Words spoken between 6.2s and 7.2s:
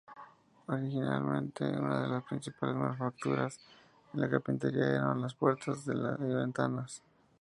ventanas.